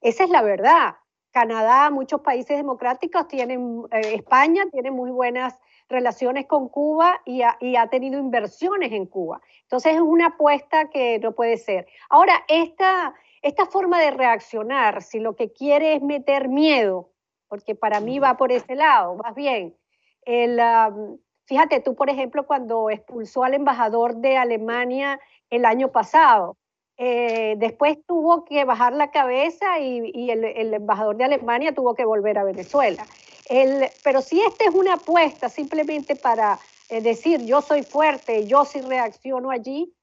Esa 0.00 0.24
es 0.24 0.30
la 0.30 0.42
verdad. 0.42 0.96
Canadá, 1.32 1.90
muchos 1.90 2.20
países 2.20 2.56
democráticos 2.58 3.26
tienen, 3.26 3.84
eh, 3.90 4.14
España 4.14 4.64
tiene 4.70 4.90
muy 4.90 5.10
buenas 5.10 5.58
relaciones 5.88 6.46
con 6.46 6.68
Cuba 6.68 7.20
y 7.24 7.42
ha, 7.42 7.86
tenido 7.88 8.18
inversiones 8.18 8.92
en 8.92 9.06
Cuba. 9.06 9.40
Entonces 9.62 9.94
es 9.94 10.00
una 10.00 10.28
apuesta 10.28 10.90
que 10.90 11.18
no 11.18 11.32
puede 11.32 11.56
ser. 11.56 11.86
Ahora, 12.10 12.44
esta, 12.48 13.14
esta 13.40 13.66
forma 13.66 14.00
de 14.00 14.10
reaccionar, 14.10 15.02
si 15.02 15.20
lo 15.20 15.34
que 15.34 15.52
quiere 15.52 15.94
es 15.94 16.02
meter 16.02 16.48
miedo, 16.48 17.10
porque 17.48 17.74
para 17.74 18.00
mí 18.00 18.18
va 18.18 18.36
por 18.36 18.52
ese 18.52 18.74
lado, 18.74 19.16
más 19.16 19.34
bien, 19.34 19.76
el, 20.24 20.60
fíjate 21.44 21.80
tú, 21.80 21.94
por 21.94 22.08
ejemplo, 22.08 22.46
cuando 22.46 22.90
expulsó 22.90 23.44
al 23.44 23.54
embajador 23.54 24.16
de 24.16 24.36
Alemania 24.36 25.20
el 25.50 25.64
año 25.64 25.92
pasado, 25.92 26.56
eh, 26.96 27.54
después 27.58 27.98
tuvo 28.06 28.44
que 28.44 28.64
bajar 28.64 28.92
la 28.92 29.10
cabeza 29.10 29.78
y, 29.78 30.30
el, 30.30 30.74
embajador 30.74 31.16
de 31.16 31.24
Alemania 31.24 31.74
tuvo 31.74 31.94
que 31.94 32.04
volver 32.04 32.38
a 32.38 32.44
Venezuela. 32.44 33.04
pero 34.04 34.20
si 34.22 34.40
esta 34.40 34.64
es 34.64 34.74
una 34.74 34.94
apuesta 34.94 35.48
simplemente 35.48 36.16
para 36.16 36.58
eh, 36.88 37.00
decir 37.00 37.44
yo 37.44 37.60
soy 37.60 37.82
fuerte, 37.82 38.46
yo 38.46 38.64
sí 38.64 38.80
reacciono 38.80 39.50
allí, 39.50 39.94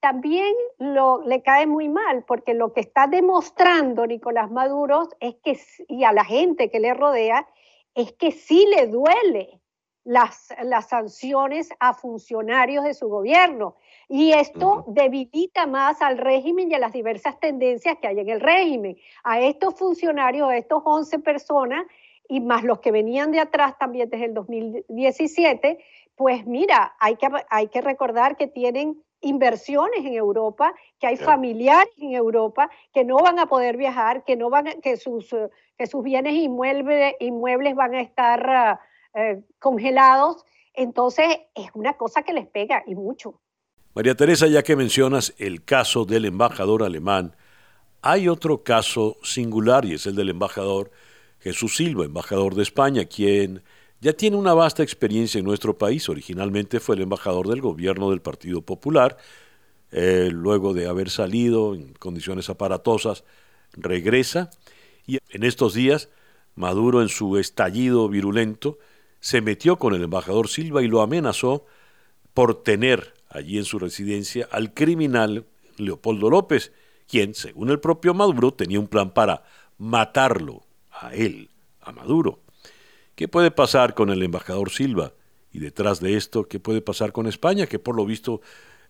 también 0.00 0.54
le 0.78 1.42
cae 1.42 1.66
muy 1.66 1.88
mal, 1.88 2.24
porque 2.24 2.54
lo 2.54 2.72
que 2.72 2.80
está 2.80 3.06
demostrando 3.06 4.06
Nicolás 4.06 4.50
Maduro 4.50 5.08
es 5.20 5.34
que, 5.42 5.58
y 5.88 6.04
a 6.04 6.12
la 6.12 6.24
gente 6.24 6.70
que 6.70 6.80
le 6.80 6.94
rodea, 6.94 7.48
es 7.94 8.12
que 8.12 8.30
sí 8.30 8.66
le 8.66 8.86
duele 8.86 9.60
las, 10.06 10.54
las 10.62 10.88
sanciones 10.88 11.68
a 11.80 11.92
funcionarios 11.92 12.84
de 12.84 12.94
su 12.94 13.08
gobierno. 13.08 13.74
Y 14.08 14.32
esto 14.32 14.84
debilita 14.86 15.66
más 15.66 16.00
al 16.00 16.16
régimen 16.16 16.70
y 16.70 16.74
a 16.74 16.78
las 16.78 16.92
diversas 16.92 17.38
tendencias 17.40 17.98
que 18.00 18.06
hay 18.06 18.20
en 18.20 18.28
el 18.28 18.40
régimen. 18.40 18.96
A 19.24 19.40
estos 19.40 19.74
funcionarios, 19.74 20.48
a 20.48 20.56
estos 20.56 20.80
11 20.84 21.18
personas, 21.18 21.84
y 22.28 22.40
más 22.40 22.62
los 22.62 22.78
que 22.78 22.92
venían 22.92 23.32
de 23.32 23.40
atrás 23.40 23.76
también 23.78 24.08
desde 24.08 24.26
el 24.26 24.34
2017, 24.34 25.78
pues 26.14 26.46
mira, 26.46 26.94
hay 27.00 27.16
que, 27.16 27.28
hay 27.50 27.66
que 27.68 27.80
recordar 27.80 28.36
que 28.36 28.46
tienen 28.46 29.02
inversiones 29.20 30.04
en 30.04 30.14
Europa, 30.14 30.72
que 31.00 31.08
hay 31.08 31.16
familiares 31.16 31.92
en 31.98 32.12
Europa 32.12 32.70
que 32.92 33.04
no 33.04 33.16
van 33.16 33.40
a 33.40 33.46
poder 33.46 33.76
viajar, 33.76 34.24
que 34.24 34.36
no 34.36 34.50
van 34.50 34.66
que 34.82 34.96
sus 34.96 35.34
que 35.76 35.86
sus 35.86 36.02
bienes 36.02 36.34
inmuebles, 36.34 37.14
inmuebles 37.20 37.74
van 37.74 37.94
a 37.94 38.00
estar 38.00 38.80
eh, 39.16 39.42
congelados. 39.58 40.44
Entonces 40.74 41.26
es 41.54 41.70
una 41.74 41.94
cosa 41.94 42.22
que 42.22 42.32
les 42.32 42.46
pega 42.46 42.82
y 42.86 42.94
mucho. 42.94 43.40
María 43.94 44.14
Teresa, 44.14 44.46
ya 44.46 44.62
que 44.62 44.76
mencionas 44.76 45.34
el 45.38 45.64
caso 45.64 46.04
del 46.04 46.26
embajador 46.26 46.82
alemán, 46.82 47.34
hay 48.02 48.28
otro 48.28 48.62
caso 48.62 49.16
singular 49.22 49.86
y 49.86 49.94
es 49.94 50.06
el 50.06 50.14
del 50.14 50.28
embajador 50.28 50.90
Jesús 51.40 51.76
Silva, 51.76 52.04
embajador 52.04 52.54
de 52.54 52.62
España, 52.62 53.06
quien 53.06 53.62
ya 54.00 54.12
tiene 54.12 54.36
una 54.36 54.52
vasta 54.52 54.82
experiencia 54.82 55.38
en 55.38 55.46
nuestro 55.46 55.78
país. 55.78 56.08
Originalmente 56.08 56.78
fue 56.78 56.96
el 56.96 57.02
embajador 57.02 57.48
del 57.48 57.62
gobierno 57.62 58.10
del 58.10 58.20
Partido 58.20 58.60
Popular. 58.60 59.16
Eh, 59.92 60.28
luego 60.30 60.74
de 60.74 60.88
haber 60.88 61.08
salido 61.08 61.74
en 61.74 61.94
condiciones 61.94 62.50
aparatosas, 62.50 63.24
regresa 63.72 64.50
y 65.06 65.18
en 65.30 65.42
estos 65.42 65.72
días 65.72 66.10
Maduro 66.56 67.02
en 67.02 67.08
su 67.08 67.36
estallido 67.36 68.08
virulento 68.08 68.78
se 69.20 69.40
metió 69.40 69.76
con 69.78 69.94
el 69.94 70.02
embajador 70.02 70.48
Silva 70.48 70.82
y 70.82 70.88
lo 70.88 71.02
amenazó 71.02 71.64
por 72.34 72.62
tener 72.62 73.14
allí 73.28 73.58
en 73.58 73.64
su 73.64 73.78
residencia 73.78 74.48
al 74.50 74.74
criminal 74.74 75.46
Leopoldo 75.76 76.30
López, 76.30 76.72
quien, 77.08 77.34
según 77.34 77.70
el 77.70 77.80
propio 77.80 78.14
Maduro, 78.14 78.52
tenía 78.52 78.80
un 78.80 78.88
plan 78.88 79.12
para 79.12 79.44
matarlo 79.78 80.64
a 80.90 81.14
él, 81.14 81.50
a 81.80 81.92
Maduro. 81.92 82.40
¿Qué 83.14 83.28
puede 83.28 83.50
pasar 83.50 83.94
con 83.94 84.10
el 84.10 84.22
embajador 84.22 84.70
Silva? 84.70 85.12
Y 85.52 85.58
detrás 85.58 86.00
de 86.00 86.16
esto, 86.16 86.48
¿qué 86.48 86.60
puede 86.60 86.82
pasar 86.82 87.12
con 87.12 87.26
España, 87.26 87.66
que 87.66 87.78
por 87.78 87.96
lo 87.96 88.04
visto 88.04 88.40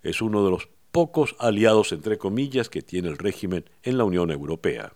es 0.03 0.21
uno 0.21 0.45
de 0.45 0.51
los 0.51 0.69
pocos 0.91 1.37
aliados, 1.39 1.93
entre 1.93 2.19
comillas, 2.19 2.69
que 2.69 2.83
tiene 2.83 3.09
el 3.09 3.19
régimen 3.19 3.65
en 3.83 3.99
la 3.99 4.05
Unión 4.05 4.31
Europea? 4.31 4.95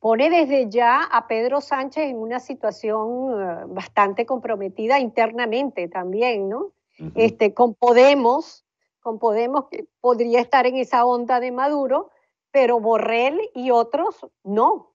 Pone 0.00 0.30
desde 0.30 0.68
ya 0.68 1.02
a 1.02 1.26
Pedro 1.26 1.60
Sánchez 1.60 2.04
en 2.04 2.16
una 2.16 2.40
situación 2.40 3.40
eh, 3.40 3.64
bastante 3.68 4.26
comprometida 4.26 4.98
internamente 4.98 5.88
también, 5.88 6.48
¿no? 6.48 6.72
este, 7.14 7.54
con 7.54 7.74
Podemos, 7.74 8.64
con 9.00 9.18
Podemos 9.18 9.66
que 9.70 9.86
podría 10.00 10.40
estar 10.40 10.66
en 10.66 10.76
esa 10.76 11.04
onda 11.04 11.40
de 11.40 11.52
Maduro, 11.52 12.10
pero 12.50 12.80
Borrell 12.80 13.40
y 13.54 13.70
otros 13.70 14.26
no. 14.42 14.94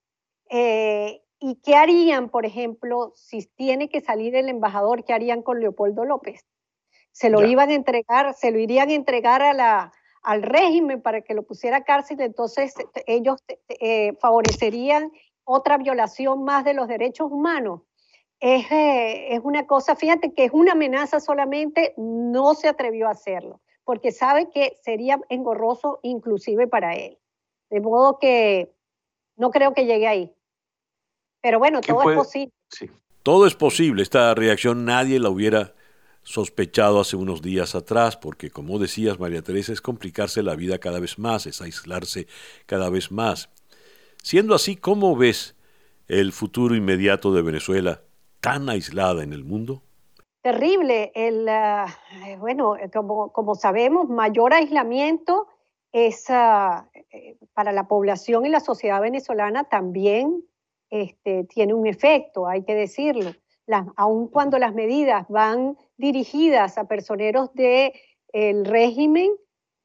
Eh, 0.49 1.21
¿Y 1.39 1.55
qué 1.55 1.75
harían, 1.75 2.29
por 2.29 2.45
ejemplo, 2.45 3.13
si 3.15 3.45
tiene 3.55 3.89
que 3.89 4.01
salir 4.01 4.35
el 4.35 4.49
embajador? 4.49 5.03
¿Qué 5.03 5.13
harían 5.13 5.41
con 5.41 5.59
Leopoldo 5.59 6.05
López? 6.05 6.45
Se 7.11 7.29
lo 7.29 7.45
iban 7.45 7.69
a 7.69 7.73
entregar, 7.73 8.33
se 8.35 8.51
lo 8.51 8.59
irían 8.59 8.89
a 8.89 8.93
entregar 8.93 9.41
a 9.41 9.53
la, 9.53 9.91
al 10.21 10.43
régimen 10.43 11.01
para 11.01 11.21
que 11.21 11.33
lo 11.33 11.43
pusiera 11.43 11.77
a 11.77 11.83
cárcel, 11.83 12.21
entonces 12.21 12.73
ellos 13.07 13.39
eh, 13.67 14.13
favorecerían 14.19 15.11
otra 15.43 15.77
violación 15.77 16.43
más 16.43 16.63
de 16.63 16.73
los 16.73 16.87
derechos 16.87 17.31
humanos. 17.31 17.81
Es, 18.39 18.71
eh, 18.71 19.35
es 19.35 19.41
una 19.43 19.67
cosa, 19.67 19.95
fíjate 19.95 20.33
que 20.33 20.45
es 20.45 20.51
una 20.53 20.71
amenaza 20.73 21.19
solamente, 21.19 21.93
no 21.97 22.53
se 22.55 22.67
atrevió 22.67 23.07
a 23.07 23.11
hacerlo, 23.11 23.61
porque 23.83 24.11
sabe 24.11 24.49
que 24.49 24.75
sería 24.81 25.19
engorroso 25.29 25.99
inclusive 26.03 26.67
para 26.67 26.95
él. 26.95 27.17
De 27.69 27.81
modo 27.81 28.19
que 28.19 28.71
no 29.37 29.51
creo 29.51 29.73
que 29.73 29.85
llegue 29.85 30.07
ahí. 30.07 30.33
Pero 31.41 31.59
bueno, 31.59 31.81
todo 31.81 32.09
es 32.09 32.17
posible. 32.17 32.53
Todo 33.23 33.47
es 33.47 33.55
posible. 33.55 34.03
Esta 34.03 34.33
reacción 34.35 34.85
nadie 34.85 35.19
la 35.19 35.29
hubiera 35.29 35.73
sospechado 36.23 36.99
hace 36.99 37.15
unos 37.15 37.41
días 37.41 37.75
atrás, 37.75 38.17
porque 38.17 38.49
como 38.49 38.79
decías, 38.79 39.19
María 39.19 39.41
Teresa, 39.41 39.73
es 39.73 39.81
complicarse 39.81 40.43
la 40.43 40.55
vida 40.55 40.77
cada 40.79 40.99
vez 40.99 41.17
más, 41.17 41.45
es 41.45 41.61
aislarse 41.61 42.27
cada 42.65 42.89
vez 42.89 43.11
más. 43.11 43.49
Siendo 44.23 44.53
así, 44.53 44.75
¿cómo 44.75 45.15
ves 45.15 45.55
el 46.07 46.31
futuro 46.31 46.75
inmediato 46.75 47.33
de 47.33 47.41
Venezuela 47.41 48.01
tan 48.39 48.69
aislada 48.69 49.23
en 49.23 49.33
el 49.33 49.43
mundo? 49.43 49.81
Terrible. 50.41 51.11
El, 51.15 51.47
ah, 51.49 51.87
bueno, 52.39 52.75
como, 52.93 53.31
como, 53.31 53.55
sabemos, 53.55 54.09
mayor 54.09 54.53
aislamiento 54.53 55.47
es 55.91 56.25
ah, 56.29 56.89
eh, 57.11 57.37
para 57.53 57.71
la 57.71 57.87
población 57.87 58.45
y 58.45 58.49
la 58.49 58.59
sociedad 58.59 59.01
venezolana 59.01 59.65
también 59.65 60.43
este, 60.89 61.45
tiene 61.45 61.73
un 61.73 61.87
efecto, 61.87 62.47
hay 62.47 62.63
que 62.63 62.75
decirlo. 62.75 63.31
aun 63.95 64.27
cuando 64.27 64.57
las 64.57 64.73
medidas 64.73 65.25
van 65.29 65.77
dirigidas 66.01 66.77
a 66.77 66.85
personeros 66.85 67.53
del 67.53 67.93
el 68.33 68.65
régimen, 68.65 69.31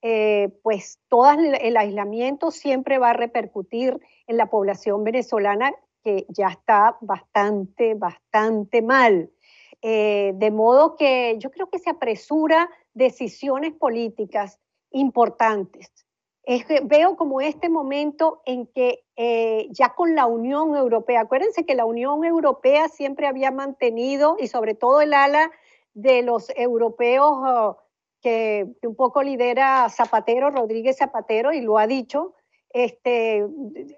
eh, 0.03 0.49
pues 0.63 0.99
todo 1.09 1.31
el, 1.31 1.77
aislamiento 1.77 2.51
siempre 2.51 2.99
va 2.99 3.11
a 3.11 3.13
repercutir 3.13 4.01
en 4.27 4.37
la 4.37 4.47
población 4.47 5.05
venezolana 5.05 5.73
que 6.03 6.27
ya 6.29 6.49
está 6.49 6.97
bastante, 7.01 7.95
bastante 7.95 8.83
mal. 8.83 9.31
Eh, 9.83 10.33
de 10.35 10.51
modo 10.51 10.97
que 10.97 11.37
yo 11.39 11.51
creo 11.51 11.69
que 11.69 11.79
se 11.79 11.91
apresura 11.91 12.71
decisiones 12.95 13.75
políticas 13.75 14.59
importantes 14.91 16.07
veo 16.85 17.17
como 17.17 17.41
este 17.41 17.69
momento 17.69 18.43
en 18.47 18.67
que 18.67 19.05
eh, 19.17 19.67
ya 19.71 19.95
con 19.95 20.15
la 20.15 20.27
Unión 20.27 20.77
Europea, 20.77 21.23
acuérdense 21.23 21.67
que 21.67 21.75
la 21.75 21.85
Unión 21.85 22.25
Europea 22.25 22.89
siempre 22.89 23.27
había 23.27 23.51
mantenido, 23.51 24.37
y 24.39 24.47
sobre 24.47 24.75
todo 24.75 25.01
el 25.01 25.13
ala 25.13 25.51
de 25.97 26.23
los 26.23 26.51
europeos 26.55 27.33
oh, 27.33 27.79
que, 28.21 28.67
un 28.83 28.95
poco 28.95 29.23
lidera 29.23 29.89
Zapatero, 29.89 30.51
Rodríguez 30.51 30.99
Zapatero, 30.99 31.53
y 31.53 31.63
lo 31.63 31.79
ha 31.79 31.87
dicho, 31.87 32.35
este, 32.69 33.47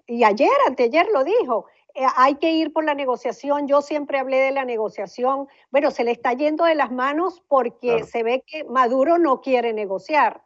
y 0.06 0.22
ayer, 0.22 0.52
anteayer 0.68 1.08
lo 1.12 1.24
dijo, 1.24 1.66
eh, 1.94 2.06
hay 2.16 2.36
que 2.36 2.52
ir 2.52 2.72
por 2.72 2.84
la 2.84 2.94
negociación, 2.94 3.66
yo 3.66 3.82
siempre 3.82 4.18
hablé 4.18 4.36
de 4.36 4.52
la 4.52 4.64
negociación, 4.64 5.48
bueno, 5.72 5.90
se 5.90 6.04
le 6.04 6.12
está 6.12 6.34
yendo 6.34 6.64
de 6.64 6.76
las 6.76 6.92
manos 6.92 7.42
porque 7.48 8.04
se 8.04 8.22
ve 8.22 8.44
que 8.46 8.62
Maduro 8.62 9.18
no 9.18 9.40
quiere 9.40 9.72
negociar. 9.72 10.42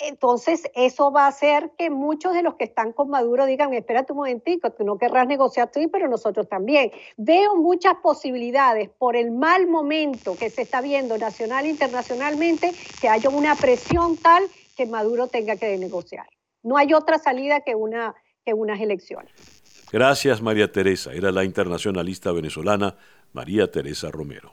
Entonces, 0.00 0.62
eso 0.74 1.12
va 1.12 1.24
a 1.24 1.28
hacer 1.28 1.72
que 1.76 1.90
muchos 1.90 2.32
de 2.32 2.42
los 2.42 2.54
que 2.54 2.64
están 2.64 2.92
con 2.92 3.10
Maduro 3.10 3.44
digan, 3.44 3.74
espérate 3.74 4.12
un 4.12 4.18
momentico, 4.18 4.70
tú 4.70 4.84
no 4.84 4.96
querrás 4.96 5.26
negociar 5.26 5.70
tú, 5.70 5.80
pero 5.92 6.08
nosotros 6.08 6.48
también. 6.48 6.90
Veo 7.18 7.56
muchas 7.56 7.96
posibilidades 7.96 8.88
por 8.88 9.14
el 9.14 9.30
mal 9.30 9.66
momento 9.66 10.36
que 10.38 10.48
se 10.48 10.62
está 10.62 10.80
viendo 10.80 11.18
nacional 11.18 11.66
e 11.66 11.68
internacionalmente, 11.68 12.72
que 13.00 13.08
haya 13.08 13.28
una 13.28 13.54
presión 13.54 14.16
tal 14.16 14.44
que 14.76 14.86
Maduro 14.86 15.26
tenga 15.26 15.56
que 15.56 15.76
negociar. 15.76 16.26
No 16.62 16.76
hay 16.76 16.94
otra 16.94 17.18
salida 17.18 17.60
que, 17.60 17.74
una, 17.74 18.14
que 18.44 18.54
unas 18.54 18.80
elecciones. 18.80 19.32
Gracias, 19.92 20.40
María 20.40 20.70
Teresa. 20.70 21.12
Era 21.12 21.32
la 21.32 21.44
internacionalista 21.44 22.32
venezolana 22.32 22.96
María 23.32 23.70
Teresa 23.70 24.10
Romero. 24.10 24.52